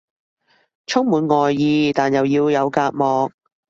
[0.87, 3.31] 充滿愛意但又要有隔膜